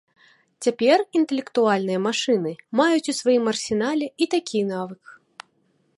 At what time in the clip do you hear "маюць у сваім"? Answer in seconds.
2.81-3.45